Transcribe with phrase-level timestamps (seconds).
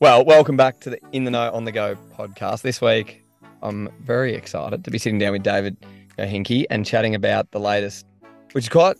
[0.00, 2.62] Well, welcome back to the In the Know on the Go podcast.
[2.62, 3.22] This week,
[3.62, 5.76] I'm very excited to be sitting down with David
[6.16, 8.06] Jochinke and chatting about the latest,
[8.52, 8.96] which is quite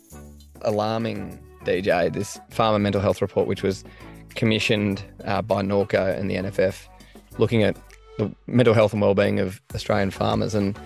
[0.61, 3.83] alarming, DJ, this farmer mental health report, which was
[4.35, 6.87] commissioned uh, by Norco and the NFF,
[7.39, 7.75] looking at
[8.19, 10.53] the mental health and well-being of Australian farmers.
[10.53, 10.77] And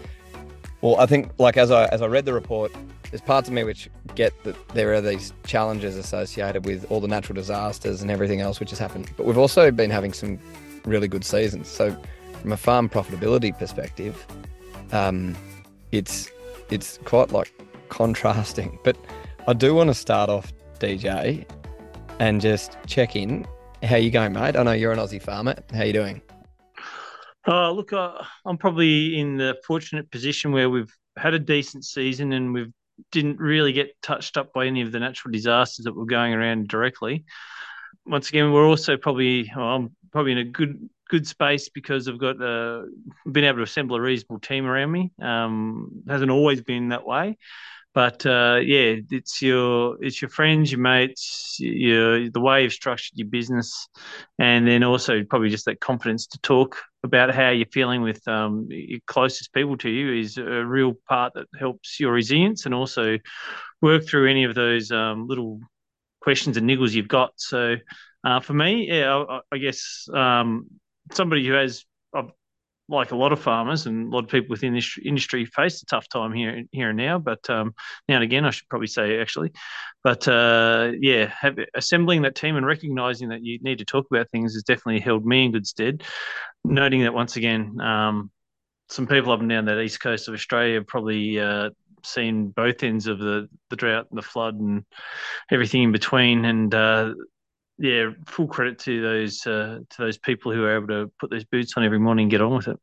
[0.79, 2.71] well, I think like as I as I read the report,
[3.16, 7.07] there's parts of me which get that there are these challenges associated with all the
[7.07, 9.09] natural disasters and everything else which has happened.
[9.15, 10.38] But we've also been having some
[10.84, 11.69] really good seasons.
[11.69, 11.96] So,
[12.41, 14.28] from a farm profitability perspective,
[14.91, 15.33] um,
[15.93, 16.29] it's
[16.69, 17.54] it's quite like
[17.88, 18.78] contrasting.
[18.83, 18.97] But
[19.47, 21.46] I do want to start off, DJ,
[22.19, 23.47] and just check in.
[23.82, 24.57] How you going, mate?
[24.57, 25.55] I know you're an Aussie farmer.
[25.74, 26.21] How you doing?
[27.47, 32.33] Uh, look, uh, I'm probably in the fortunate position where we've had a decent season
[32.33, 32.73] and we've
[33.11, 36.67] didn't really get touched up by any of the natural disasters that were going around
[36.67, 37.25] directly.
[38.05, 42.19] Once again, we're also probably well, I'm probably in a good good space because I've
[42.19, 42.83] got uh,
[43.31, 45.11] been able to assemble a reasonable team around me.
[45.21, 47.37] Um, hasn't always been that way,
[47.95, 53.17] but uh, yeah, it's your it's your friends, your mates, your the way you've structured
[53.17, 53.87] your business,
[54.37, 58.67] and then also probably just that confidence to talk about how you're feeling with um,
[58.69, 63.17] your closest people to you is a real part that helps your resilience and also
[63.81, 65.61] work through any of those um, little
[66.19, 67.31] questions and niggles you've got.
[67.37, 67.77] So
[68.25, 70.65] uh, for me, yeah, I, I guess um,
[71.13, 71.85] somebody who has
[72.88, 75.86] like a lot of farmers and a lot of people within this industry face a
[75.86, 77.17] tough time here here and now.
[77.17, 77.73] But um,
[78.08, 79.52] now and again, I should probably say actually,
[80.03, 84.30] but uh, yeah, have, assembling that team and recognizing that you need to talk about
[84.30, 86.03] things has definitely held me in good stead.
[86.64, 88.31] Noting that once again, um,
[88.89, 91.72] some people up and down that east coast of Australia probably uh,
[92.03, 94.86] seen both ends of the the drought and the flood and
[95.52, 97.14] everything in between, and uh,
[97.77, 101.45] yeah, full credit to those uh, to those people who are able to put those
[101.45, 102.79] boots on every morning and get on with it.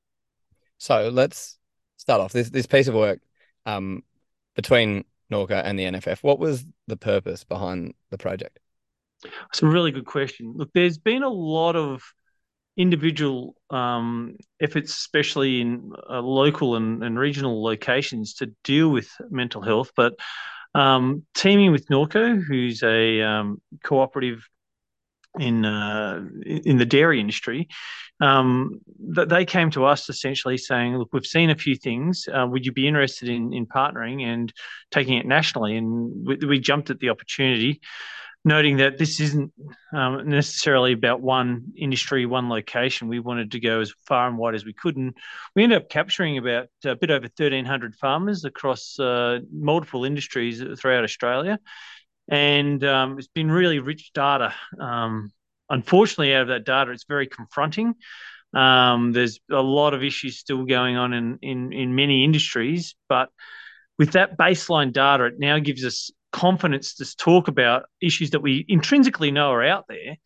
[0.78, 1.58] So let's
[1.96, 3.20] start off this this piece of work
[3.66, 4.02] um,
[4.54, 6.22] between Norco and the NFF.
[6.22, 8.58] What was the purpose behind the project?
[9.50, 10.52] It's a really good question.
[10.56, 12.02] Look, there's been a lot of
[12.76, 19.62] individual um, efforts, especially in uh, local and, and regional locations, to deal with mental
[19.62, 20.14] health, but
[20.74, 24.48] um, teaming with Norco, who's a um, cooperative
[25.38, 27.68] in uh, in the dairy industry,
[28.20, 28.80] um,
[29.14, 32.28] that they came to us essentially saying, "Look, we've seen a few things.
[32.32, 34.52] Uh, would you be interested in in partnering and
[34.90, 37.80] taking it nationally?" And we, we jumped at the opportunity,
[38.44, 39.52] noting that this isn't
[39.94, 43.08] um, necessarily about one industry, one location.
[43.08, 45.16] We wanted to go as far and wide as we could, and
[45.56, 51.04] we ended up capturing about a bit over 1,300 farmers across uh, multiple industries throughout
[51.04, 51.58] Australia
[52.32, 54.54] and um, it's been really rich data.
[54.80, 55.30] Um,
[55.68, 57.94] unfortunately, out of that data, it's very confronting.
[58.54, 63.28] Um, there's a lot of issues still going on in, in in many industries, but
[63.98, 68.64] with that baseline data, it now gives us confidence to talk about issues that we
[68.66, 70.16] intrinsically know are out there,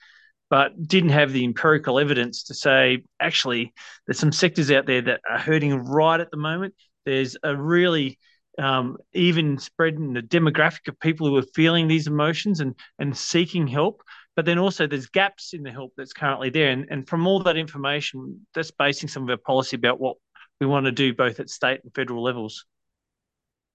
[0.49, 3.75] but didn't have the empirical evidence to say actually
[4.07, 6.75] there's some sectors out there that are hurting right at the moment.
[7.05, 8.19] There's a really
[8.59, 13.67] um, even spreading the demographic of people who are feeling these emotions and and seeking
[13.67, 14.03] help.
[14.35, 17.43] But then also there's gaps in the help that's currently there, and and from all
[17.45, 20.17] that information, that's basing some of our policy about what
[20.61, 22.65] we want to do both at state and federal levels.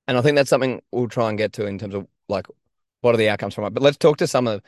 [0.07, 2.47] And I think that's something we'll try and get to in terms of like
[3.01, 3.73] what are the outcomes from it.
[3.73, 4.61] But let's talk to some of,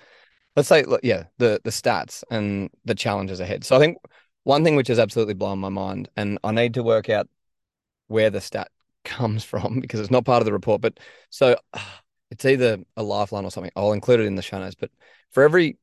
[0.56, 3.64] let's say, yeah, the the stats and the challenges ahead.
[3.64, 3.98] So I think
[4.44, 7.28] one thing which has absolutely blown my mind, and I need to work out
[8.08, 8.70] where the stat
[9.04, 10.82] comes from because it's not part of the report.
[10.82, 11.00] But
[11.30, 11.58] so
[12.32, 13.72] it's either a lifeline or something.
[13.76, 14.76] I'll include it in the show notes.
[14.76, 14.92] But
[15.32, 15.78] for every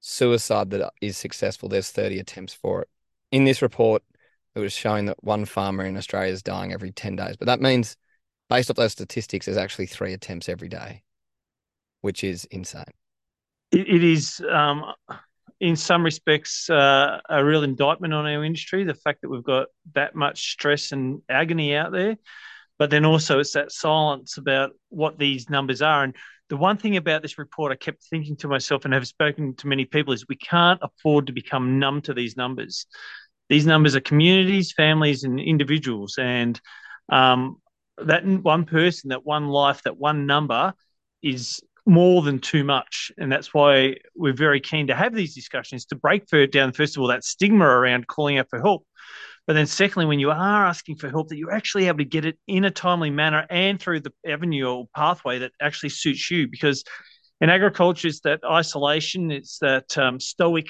[0.00, 2.88] suicide that is successful, there's 30 attempts for it.
[3.30, 4.02] In this report,
[4.54, 7.36] it was showing that one farmer in Australia is dying every 10 days.
[7.36, 7.96] But that means,
[8.48, 11.02] based off those statistics, there's actually three attempts every day,
[12.02, 12.84] which is insane.
[13.70, 14.42] it, it is.
[14.50, 14.84] Um,
[15.62, 18.82] in some respects, uh, a real indictment on our industry.
[18.82, 22.16] The fact that we've got that much stress and agony out there,
[22.82, 26.02] but then also it's that silence about what these numbers are.
[26.02, 26.16] And
[26.48, 29.68] the one thing about this report, I kept thinking to myself and have spoken to
[29.68, 32.86] many people, is we can't afford to become numb to these numbers.
[33.48, 36.18] These numbers are communities, families, and individuals.
[36.18, 36.60] And
[37.08, 37.58] um,
[37.98, 40.74] that one person, that one life, that one number
[41.22, 43.12] is more than too much.
[43.16, 47.02] And that's why we're very keen to have these discussions to break down, first of
[47.02, 48.84] all, that stigma around calling out for help,
[49.46, 52.24] but then, secondly, when you are asking for help, that you're actually able to get
[52.24, 56.46] it in a timely manner and through the avenue or pathway that actually suits you.
[56.48, 56.84] Because
[57.40, 60.68] in agriculture, it's that isolation, it's that um, stoic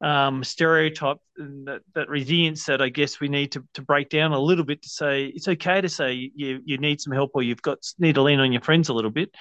[0.00, 4.38] um, stereotype that, that resilience that I guess we need to, to break down a
[4.38, 7.62] little bit to say it's okay to say you you need some help or you've
[7.62, 9.34] got need to lean on your friends a little bit,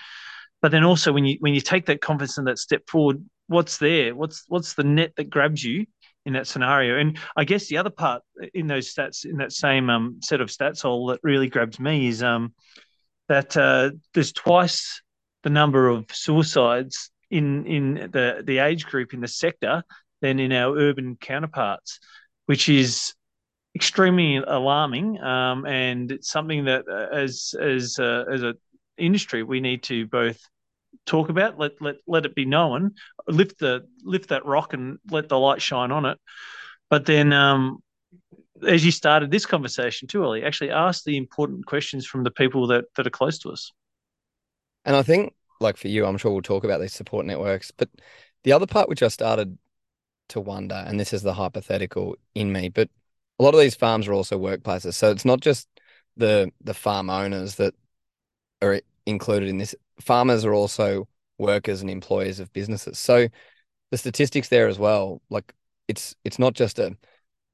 [0.61, 3.77] but then also when you when you take that confidence and that step forward, what's
[3.77, 4.15] there?
[4.15, 5.85] What's what's the net that grabs you
[6.27, 6.99] in that scenario?
[6.99, 8.21] And I guess the other part
[8.53, 12.07] in those stats in that same um, set of stats all that really grabs me
[12.07, 12.53] is um,
[13.29, 15.01] that uh, there's twice
[15.43, 19.83] the number of suicides in in the the age group in the sector
[20.21, 21.99] than in our urban counterparts,
[22.45, 23.13] which is
[23.73, 25.21] extremely alarming.
[25.21, 28.55] Um, and it's something that, uh, as as uh, as an
[28.97, 30.39] industry, we need to both
[31.07, 32.93] talk about, let let let it be known,
[33.27, 36.19] lift the lift that rock and let the light shine on it.
[36.89, 37.79] But then, um,
[38.67, 42.67] as you started this conversation too, Ollie, actually ask the important questions from the people
[42.67, 43.71] that that are close to us.
[44.85, 47.89] And I think, like for you, I'm sure we'll talk about these support networks, but
[48.43, 49.57] the other part which I started
[50.29, 52.89] to wonder, and this is the hypothetical in me, but
[53.39, 54.93] a lot of these farms are also workplaces.
[54.93, 55.67] So it's not just
[56.15, 57.73] the the farm owners that
[58.61, 59.75] are included in this.
[59.99, 61.07] Farmers are also
[61.37, 62.99] workers and employees of businesses.
[62.99, 63.27] So
[63.91, 65.53] the statistics there as well, like
[65.87, 66.95] it's it's not just a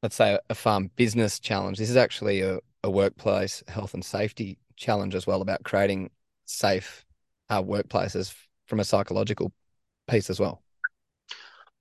[0.02, 1.78] let's say a farm business challenge.
[1.78, 6.10] This is actually a, a workplace health and safety challenge as well about creating
[6.46, 7.06] safe
[7.50, 8.34] uh, workplaces
[8.66, 9.54] from a psychological
[10.10, 10.62] piece as well.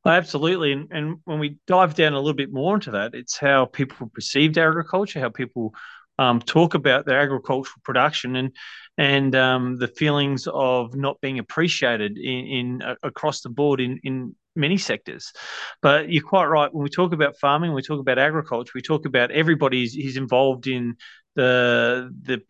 [0.04, 0.72] Absolutely.
[0.72, 4.10] And, and when we dive down a little bit more into that, it's how people
[4.12, 5.74] perceived agriculture, how people
[6.18, 8.56] um, talk about their agricultural production and
[8.98, 13.98] and um, the feelings of not being appreciated in, in uh, across the board in,
[14.04, 15.32] in many sectors.
[15.80, 16.72] But you're quite right.
[16.72, 20.66] When we talk about farming, we talk about agriculture, we talk about everybody who's involved
[20.66, 20.96] in
[21.34, 22.42] the the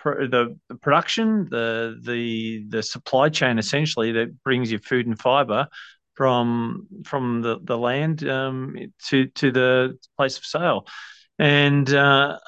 [0.68, 5.68] the production, the the the supply chain essentially that brings you food and fiber
[6.14, 8.76] from from the the land um,
[9.06, 10.86] to to the place of sale,
[11.38, 12.38] and uh,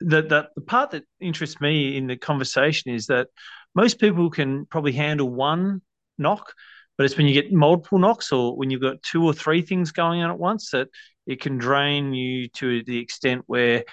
[0.00, 3.28] the, the the part that interests me in the conversation is that
[3.74, 5.82] most people can probably handle one
[6.18, 6.52] knock,
[6.96, 9.92] but it's when you get multiple knocks or when you've got two or three things
[9.92, 10.88] going on at once that
[11.26, 13.84] it can drain you to the extent where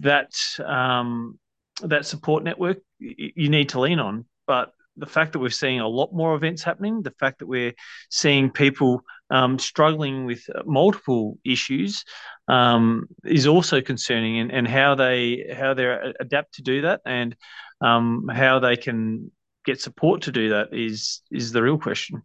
[0.00, 0.32] that
[0.64, 1.38] um,
[1.82, 4.24] that support network you need to lean on.
[4.46, 7.74] But the fact that we're seeing a lot more events happening, the fact that we're
[8.10, 12.04] seeing people um, struggling with multiple issues
[12.48, 15.86] um, is also concerning, and, and how they how they
[16.20, 17.36] adapt to do that, and
[17.80, 19.30] um, how they can
[19.64, 22.22] get support to do that is is the real question.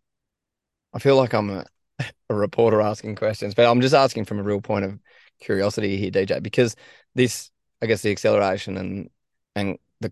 [0.93, 1.65] I feel like I'm a,
[2.29, 4.99] a reporter asking questions, but I'm just asking from a real point of
[5.39, 6.75] curiosity here, DJ, because
[7.15, 7.49] this,
[7.81, 9.09] I guess, the acceleration and
[9.55, 10.11] and the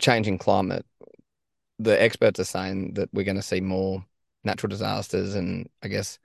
[0.00, 0.84] changing climate
[1.78, 4.04] the experts are saying that we're going to see more
[4.44, 6.18] natural disasters and I guess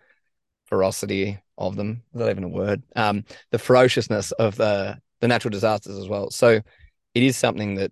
[0.66, 2.04] ferocity of them.
[2.14, 2.84] Is that even a word?
[2.96, 6.32] Um, the ferociousness of the the natural disasters as well.
[6.32, 6.62] So
[7.14, 7.92] it is something that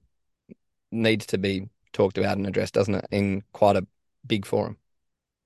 [0.92, 3.86] needs to be talked about and addressed, doesn't it, in quite a
[4.26, 4.78] big forum.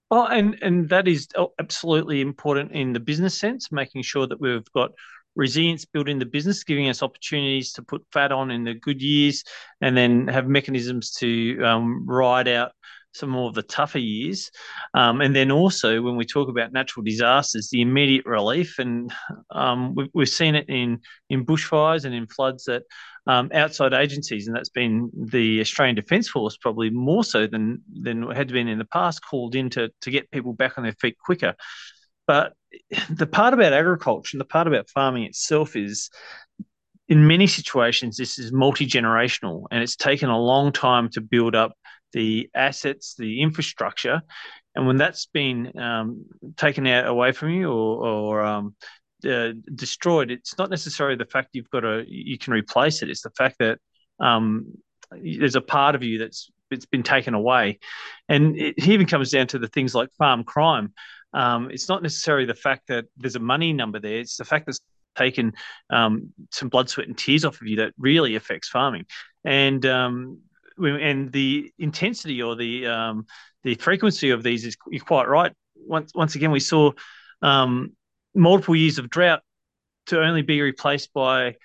[0.10, 1.28] Well, and and that is
[1.60, 4.92] absolutely important in the business sense, making sure that we've got
[5.36, 9.02] resilience built in the business, giving us opportunities to put fat on in the good
[9.02, 9.44] years
[9.82, 12.74] and then have mechanisms to um, ride out
[13.14, 14.52] some more of the tougher years.
[14.94, 19.14] Um, and then also, when we talk about natural disasters, the immediate relief, and
[19.52, 21.00] um, we've, we've, seen it in,
[21.30, 22.84] in bushfires and in floods that
[23.28, 28.30] um, outside agencies, and that's been the Australian Defence Force probably more so than, than
[28.32, 31.18] had been in the past, called in to, to get people back on their feet
[31.24, 31.56] quicker.
[32.26, 32.54] But
[33.10, 36.10] the part about agriculture and the part about farming itself is
[37.10, 41.74] in many situations this is multi-generational and it's taken a long time to build up
[42.14, 44.22] the assets the infrastructure
[44.76, 46.26] and when that's been um,
[46.58, 48.76] taken out away from you or, or um,
[49.30, 53.22] uh, destroyed it's not necessarily the fact you've got to you can replace it it's
[53.22, 53.80] the fact that
[54.20, 54.66] um,
[55.12, 57.78] there's a part of you that's it's been taken away
[58.30, 60.94] and it even comes down to the things like farm crime
[61.34, 64.20] um, it's not necessarily the fact that there's a money number there.
[64.20, 64.78] It's the fact that
[65.16, 65.54] taken
[65.90, 69.06] um, some blood, sweat, and tears off of you that really affects farming.
[69.46, 70.40] And um,
[70.78, 73.26] and the intensity or the um,
[73.64, 75.52] the frequency of these is you're quite right.
[75.76, 76.92] Once once again, we saw
[77.42, 77.94] um,
[78.36, 79.42] multiple years of drought
[80.08, 81.56] to only be replaced by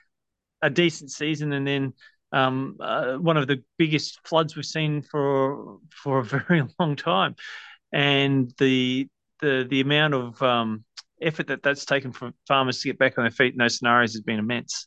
[0.62, 1.92] a decent season, and then
[2.32, 7.36] um, uh, one of the biggest floods we've seen for for a very long time.
[7.92, 9.08] And the
[9.40, 10.84] the the amount of um,
[11.20, 14.12] effort that that's taken for farmers to get back on their feet in those scenarios
[14.12, 14.86] has been immense.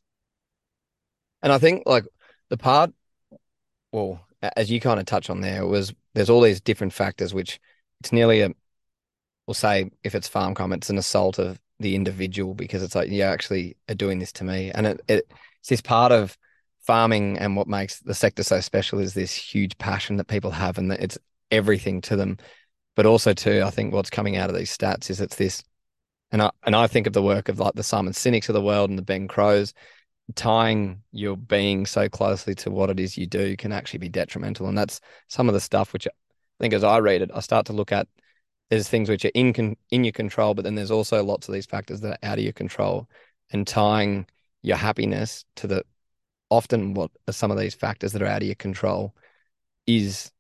[1.42, 2.06] And I think like
[2.50, 2.92] the part,
[3.92, 7.60] well, as you kind of touch on there, was there's all these different factors which
[8.00, 8.52] it's nearly a,
[9.46, 13.10] we'll say if it's farm crime, it's an assault of the individual because it's like
[13.10, 16.38] you actually are doing this to me, and it, it it's this part of
[16.80, 20.78] farming and what makes the sector so special is this huge passion that people have,
[20.78, 21.18] and that it's
[21.52, 22.38] everything to them.
[22.96, 25.64] But also, too, I think what's coming out of these stats is it's this,
[26.32, 28.62] and I and I think of the work of like the Simon Sineks of the
[28.62, 29.74] world and the Ben Crowes,
[30.32, 34.68] tying your being so closely to what it is you do can actually be detrimental,
[34.68, 36.12] and that's some of the stuff which I
[36.60, 38.08] think as I read it, I start to look at
[38.70, 41.54] there's things which are in con- in your control, but then there's also lots of
[41.54, 43.10] these factors that are out of your control,
[43.52, 44.28] and tying
[44.62, 45.84] your happiness to the
[46.50, 49.16] often what are some of these factors that are out of your control
[49.88, 50.32] is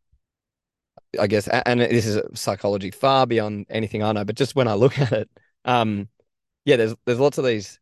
[1.19, 4.75] I guess, and this is psychology far beyond anything I know, but just when I
[4.75, 5.29] look at it,
[5.65, 6.07] um,
[6.65, 7.79] yeah, there's there's lots of these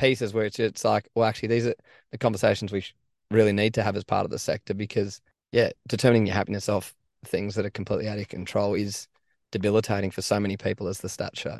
[0.00, 1.74] pieces where it's like, well, actually, these are
[2.10, 2.84] the conversations we
[3.30, 5.20] really need to have as part of the sector because,
[5.52, 6.94] yeah, determining your happiness off
[7.26, 9.06] things that are completely out of control is
[9.52, 11.58] debilitating for so many people, as the stats show.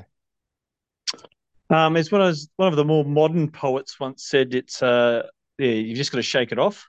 [1.68, 5.26] Um, as one of one of the more modern poets once said, "It's uh,
[5.58, 6.88] yeah, you've just got to shake it off,"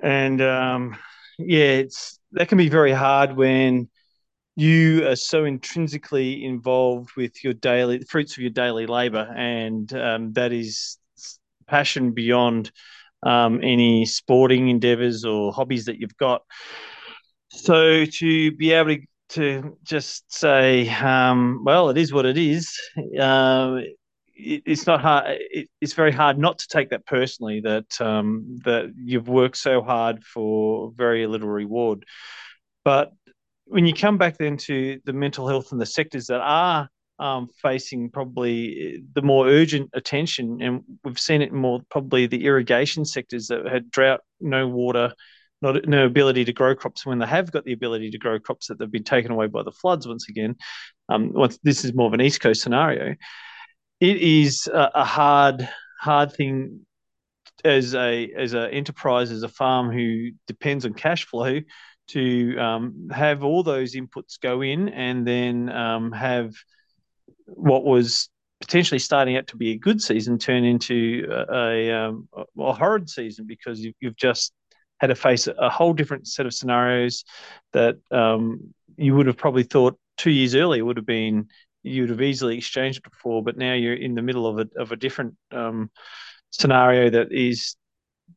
[0.00, 0.96] and um,
[1.38, 3.88] yeah, it's that can be very hard when
[4.60, 10.32] you are so intrinsically involved with your daily fruits of your daily labor, and um,
[10.34, 10.98] that is
[11.66, 12.70] passion beyond
[13.22, 16.42] um, any sporting endeavors or hobbies that you've got.
[17.50, 19.00] So to be able to
[19.30, 22.76] to just say, um, well, it is what it is.
[23.18, 23.78] Uh,
[24.34, 25.38] it, it's not hard.
[25.38, 27.60] It, it's very hard not to take that personally.
[27.60, 32.04] That um, that you've worked so hard for very little reward.
[32.84, 33.12] But
[33.70, 37.48] when you come back then to the mental health and the sectors that are um,
[37.62, 43.46] facing probably the more urgent attention, and we've seen it more probably the irrigation sectors
[43.48, 45.12] that had drought, no water,
[45.62, 48.66] not no ability to grow crops when they have got the ability to grow crops
[48.66, 50.56] that they've been taken away by the floods once again.
[51.08, 53.14] Um, once this is more of an east coast scenario,
[54.00, 55.68] it is a, a hard
[56.00, 56.86] hard thing
[57.64, 61.60] as a as an enterprise as a farm who depends on cash flow
[62.10, 66.54] to um, have all those inputs go in and then um, have
[67.46, 68.28] what was
[68.60, 73.08] potentially starting out to be a good season turn into a, a, um, a horrid
[73.08, 74.52] season because you, have just
[74.98, 77.24] had to face a whole different set of scenarios
[77.72, 81.48] that um, you would have probably thought two years earlier would have been
[81.82, 84.92] you would have easily exchanged before, but now you're in the middle of a of
[84.92, 85.90] a different um,
[86.50, 87.76] scenario that is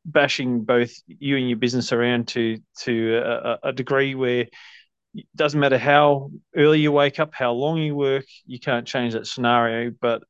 [0.06, 4.48] bashing both you and your business around to to a, a degree where
[5.16, 9.14] it doesn't matter how early you wake up, how long you work, you can't change
[9.14, 9.92] that scenario.
[10.02, 10.24] But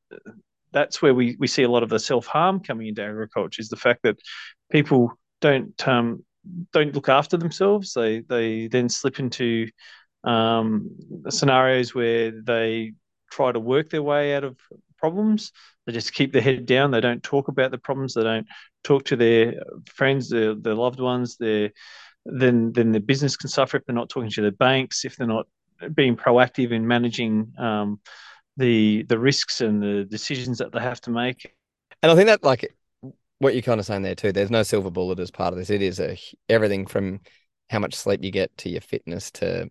[0.72, 3.68] that's where we, we see a lot of the self harm coming into agriculture is
[3.68, 4.18] the fact that
[4.70, 6.24] people don't um,
[6.72, 7.94] don't look after themselves.
[7.94, 9.68] They they then slip into
[10.24, 10.90] um,
[11.28, 12.92] scenarios where they
[13.30, 14.58] try to work their way out of
[14.98, 15.52] problems.
[15.86, 16.90] They just keep their head down.
[16.90, 18.14] They don't talk about the problems.
[18.14, 18.46] They don't
[18.84, 19.54] talk to their
[19.86, 21.36] friends, their, their loved ones.
[21.36, 21.72] Their
[22.24, 25.26] then then the business can suffer if they're not talking to their banks, if they're
[25.26, 25.46] not
[25.94, 28.00] being proactive in managing um,
[28.56, 31.54] the the risks and the decisions that they have to make.
[32.02, 32.74] And I think that like
[33.38, 34.32] what you're kind of saying there too.
[34.32, 35.70] There's no silver bullet as part of this.
[35.70, 37.20] It is a everything from
[37.70, 39.70] how much sleep you get to your fitness to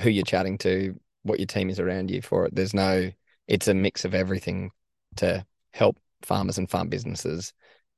[0.00, 2.54] who you're chatting to, what your team is around you for it.
[2.54, 3.10] There's no.
[3.46, 4.70] It's a mix of everything
[5.16, 7.52] to help farmers and farm businesses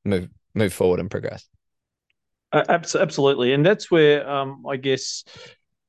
[0.04, 1.48] move move forward and progress.
[2.52, 5.24] Uh, absolutely, and that's where um, I guess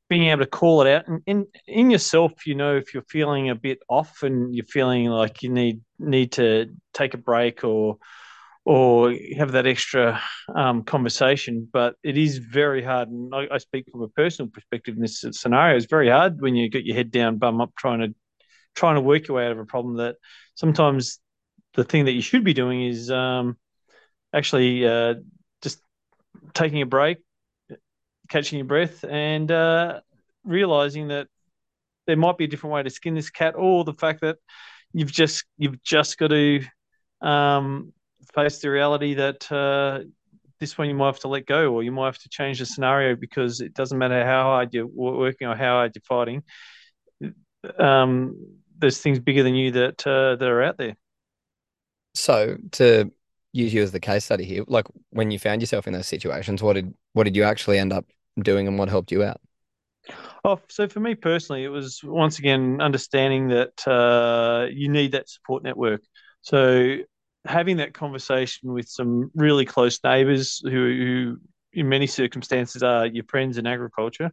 [0.09, 3.49] being able to call it out and in in yourself, you know, if you're feeling
[3.49, 7.97] a bit off and you're feeling like you need need to take a break or
[8.63, 10.21] or have that extra
[10.53, 11.67] um, conversation.
[11.71, 15.25] But it is very hard, and I, I, speak from a personal perspective in this
[15.31, 15.77] scenario.
[15.77, 18.13] It's very hard when you get your head down, bum up, trying to
[18.75, 19.97] trying to work your way out of a problem.
[19.97, 20.17] That
[20.55, 21.19] sometimes
[21.73, 23.57] the thing that you should be doing is um,
[24.33, 25.15] actually uh,
[25.61, 25.81] just
[26.53, 27.19] taking a break,
[28.29, 30.01] catching your breath, and uh,
[30.43, 31.27] realizing that
[32.07, 34.37] there might be a different way to skin this cat, or the fact that
[34.93, 36.61] you've just you've just got to
[37.21, 37.93] um,
[38.33, 39.99] face the reality that uh,
[40.59, 42.65] this one you might have to let go, or you might have to change the
[42.65, 46.43] scenario because it doesn't matter how hard you're working or how hard you're fighting.
[47.77, 50.95] Um, there's things bigger than you that uh, that are out there.
[52.13, 53.11] So to
[53.53, 56.63] use you as the case study here, like when you found yourself in those situations,
[56.63, 58.05] what did what did you actually end up
[58.41, 59.41] doing, and what helped you out?
[60.43, 65.29] Oh, so for me personally, it was once again understanding that uh, you need that
[65.29, 66.01] support network.
[66.41, 66.97] So
[67.45, 71.37] having that conversation with some really close neighbours who, who,
[71.73, 74.31] in many circumstances, are your friends in agriculture,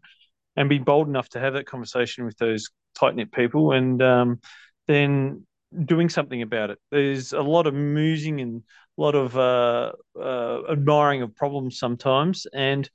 [0.57, 4.41] and be bold enough to have that conversation with those tight knit people, and um,
[4.87, 5.47] then
[5.85, 6.79] doing something about it.
[6.91, 8.63] There's a lot of musing and
[9.00, 12.88] lot of uh, uh, admiring of problems sometimes, and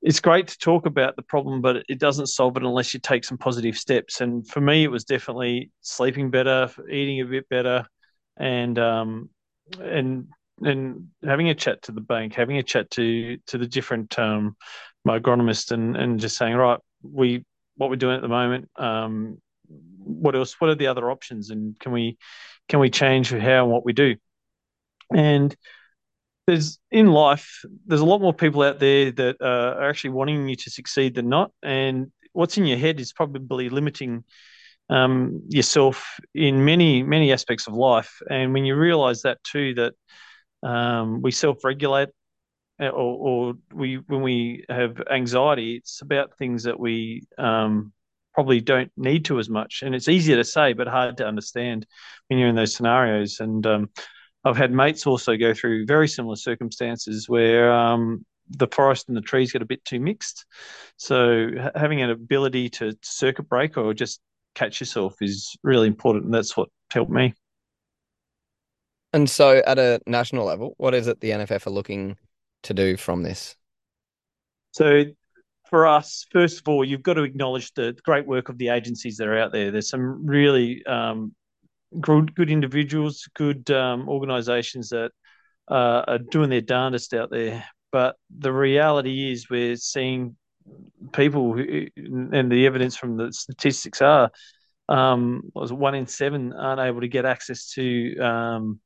[0.00, 3.24] it's great to talk about the problem, but it doesn't solve it unless you take
[3.24, 4.20] some positive steps.
[4.20, 7.84] And for me, it was definitely sleeping better, eating a bit better,
[8.36, 9.30] and um,
[9.80, 10.28] and
[10.60, 14.56] and having a chat to the bank, having a chat to to the different um,
[15.04, 17.44] my agronomist, and and just saying, right, we
[17.76, 18.68] what we're doing at the moment.
[18.76, 20.60] Um, what else?
[20.60, 21.50] What are the other options?
[21.50, 22.18] And can we
[22.68, 24.16] can we change how and what we do?
[25.14, 25.54] And
[26.46, 30.48] there's in life, there's a lot more people out there that uh, are actually wanting
[30.48, 31.50] you to succeed than not.
[31.62, 34.24] And what's in your head is probably limiting
[34.90, 38.20] um, yourself in many many aspects of life.
[38.30, 39.94] And when you realise that too, that
[40.66, 42.08] um, we self-regulate,
[42.80, 47.92] uh, or, or, we when we have anxiety, it's about things that we um,
[48.32, 49.82] probably don't need to as much.
[49.82, 51.86] And it's easier to say, but hard to understand
[52.28, 53.40] when you're in those scenarios.
[53.40, 53.90] And um,
[54.48, 59.20] I've had mates also go through very similar circumstances where um, the forest and the
[59.20, 60.46] trees get a bit too mixed.
[60.96, 64.20] So having an ability to circuit break or just
[64.54, 66.24] catch yourself is really important.
[66.24, 67.34] And that's what helped me.
[69.12, 72.18] And so, at a national level, what is it the NFF are looking
[72.64, 73.56] to do from this?
[74.72, 75.04] So,
[75.70, 79.16] for us, first of all, you've got to acknowledge the great work of the agencies
[79.16, 79.70] that are out there.
[79.70, 81.34] There's some really um,
[82.00, 85.10] good, good individuals, good um, organisations that
[85.70, 87.64] uh, are doing their darndest out there.
[87.90, 90.36] But the reality is, we're seeing
[91.12, 94.30] people, who, and the evidence from the statistics are,
[94.88, 98.80] um, was one in seven aren't able to get access to um,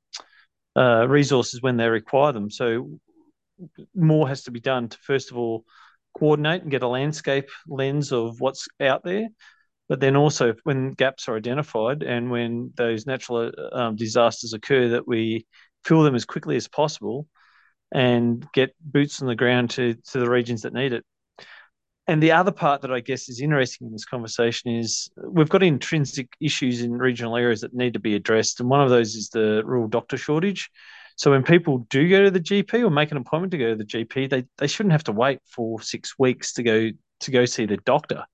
[0.76, 2.50] uh, resources when they require them.
[2.50, 2.98] So
[3.94, 5.64] more has to be done to first of all
[6.18, 9.28] coordinate and get a landscape lens of what's out there.
[9.92, 15.06] But then also, when gaps are identified and when those natural um, disasters occur, that
[15.06, 15.46] we
[15.84, 17.28] fill them as quickly as possible
[17.92, 21.04] and get boots on the ground to, to the regions that need it.
[22.06, 25.62] And the other part that I guess is interesting in this conversation is we've got
[25.62, 28.60] intrinsic issues in regional areas that need to be addressed.
[28.60, 30.70] And one of those is the rural doctor shortage.
[31.16, 33.76] So when people do go to the GP or make an appointment to go to
[33.76, 36.88] the GP, they, they shouldn't have to wait for six weeks to go
[37.20, 38.24] to go see the doctor.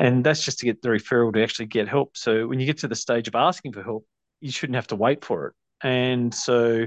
[0.00, 2.16] And that's just to get the referral to actually get help.
[2.16, 4.06] So when you get to the stage of asking for help,
[4.40, 5.54] you shouldn't have to wait for it.
[5.82, 6.86] And so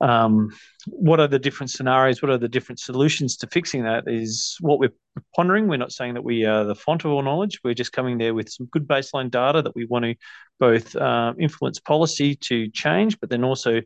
[0.00, 0.50] um,
[0.86, 2.22] what are the different scenarios?
[2.22, 4.04] What are the different solutions to fixing that?
[4.06, 4.94] Is what we're
[5.34, 5.66] pondering.
[5.66, 7.58] We're not saying that we are the font of all knowledge.
[7.64, 10.14] We're just coming there with some good baseline data that we want to
[10.60, 13.82] both uh, influence policy to change, but then also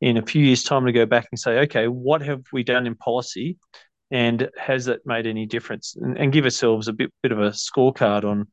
[0.00, 2.86] in a few years' time to go back and say, okay, what have we done
[2.86, 3.58] in policy,
[4.10, 5.96] and has that made any difference?
[5.96, 8.48] And, and give ourselves a bit bit of a scorecard on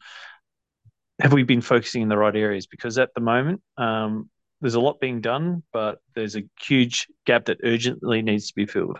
[1.19, 2.67] have we been focusing in the right areas?
[2.67, 4.29] Because at the moment, um,
[4.61, 8.65] there's a lot being done, but there's a huge gap that urgently needs to be
[8.65, 8.99] filled.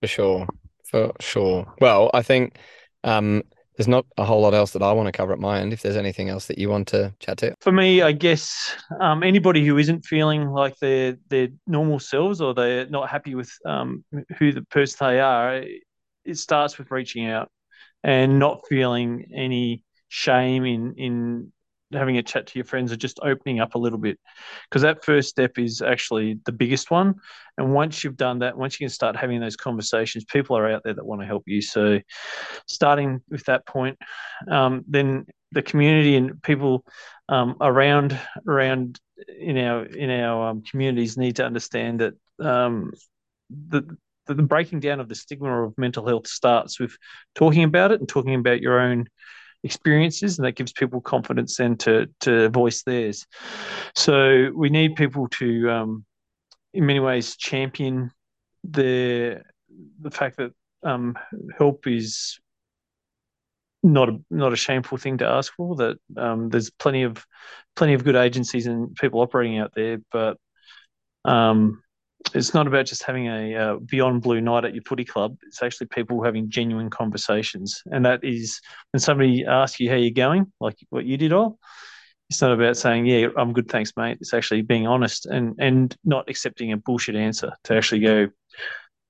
[0.00, 0.46] For sure,
[0.84, 1.72] for sure.
[1.80, 2.58] Well, I think
[3.04, 3.42] um,
[3.76, 5.72] there's not a whole lot else that I want to cover at my end.
[5.72, 9.22] If there's anything else that you want to chat to, for me, I guess um,
[9.22, 14.04] anybody who isn't feeling like they're their normal selves or they're not happy with um,
[14.38, 15.62] who the person they are,
[16.24, 17.50] it starts with reaching out
[18.02, 21.52] and not feeling any shame in in
[21.92, 24.18] having a chat to your friends or just opening up a little bit.
[24.68, 27.14] Because that first step is actually the biggest one.
[27.58, 30.82] And once you've done that once you can start having those conversations people are out
[30.84, 31.62] there that want to help you.
[31.62, 32.00] So
[32.66, 33.98] starting with that point
[34.50, 36.84] um, then the community and people
[37.28, 39.00] um, around around
[39.38, 42.92] in our in our um, communities need to understand that um,
[43.68, 43.96] the
[44.26, 46.96] the breaking down of the stigma of mental health starts with
[47.34, 49.06] talking about it and talking about your own
[49.66, 53.26] experiences, and that gives people confidence then to to voice theirs.
[53.94, 56.04] So we need people to, um,
[56.72, 58.10] in many ways, champion
[58.64, 59.42] the
[60.00, 60.52] the fact that
[60.82, 61.18] um,
[61.58, 62.38] help is
[63.82, 65.76] not a not a shameful thing to ask for.
[65.76, 67.24] That um, there's plenty of
[67.74, 70.38] plenty of good agencies and people operating out there, but
[71.24, 71.82] um,
[72.34, 75.36] it's not about just having a uh, beyond blue night at your footy club.
[75.46, 78.60] It's actually people having genuine conversations, and that is
[78.92, 81.58] when somebody asks you how you're going, like what you did all.
[82.28, 85.94] It's not about saying, "Yeah, I'm good, thanks, mate." It's actually being honest and and
[86.04, 87.52] not accepting a bullshit answer.
[87.64, 88.28] To actually go,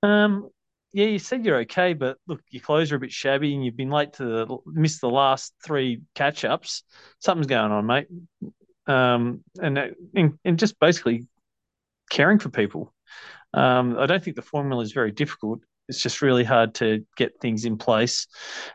[0.03, 0.51] um,
[0.93, 3.77] yeah, you said you're okay, but look, your clothes are a bit shabby, and you've
[3.77, 6.83] been late to the, miss the last three catch ups.
[7.21, 8.09] Something's going on, mate.
[8.87, 11.27] Um, and, and and just basically
[12.11, 12.93] caring for people
[13.55, 15.61] um, I don't think the formula is very difficult.
[15.89, 18.27] it's just really hard to get things in place.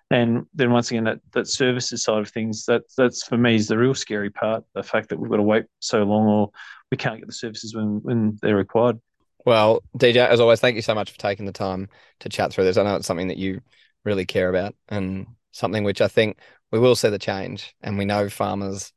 [0.10, 3.67] And then once again, that, that services side of things, that that's for me is
[3.67, 4.63] the real scary part.
[4.74, 6.52] The fact that we've got to wait so long or
[6.89, 9.00] we can't get the services when, when they're required.
[9.46, 11.89] Well, DJ, as always, thank you so much for taking the time
[12.20, 12.78] to chat through this.
[12.78, 13.62] I know it's something that you
[14.06, 16.38] really care about and something which I think
[16.72, 17.76] we will see the change.
[17.82, 18.94] And we know farmers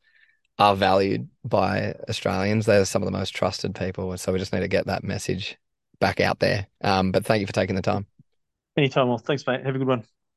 [0.58, 2.66] are valued by Australians.
[2.66, 4.16] They're some of the most trusted people.
[4.16, 5.58] So we just need to get that message
[6.00, 6.66] back out there.
[6.80, 8.06] Um, but thank you for taking the time.
[8.76, 9.08] Anytime.
[9.08, 9.64] Well, thanks, mate.
[9.64, 10.04] Have a good one.